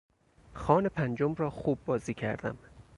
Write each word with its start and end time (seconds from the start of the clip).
خان 0.53 0.89
پنجم 0.89 1.33
را 1.33 1.49
خوب 1.49 1.79
بازی 1.85 2.13
کردم. 2.13 2.57